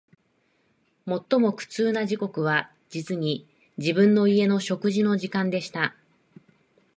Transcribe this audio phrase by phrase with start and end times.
[1.05, 3.45] 最も苦痛な時刻は、実に、
[3.77, 5.95] 自分の家の食事の時間でした